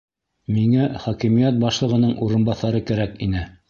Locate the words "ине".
3.29-3.51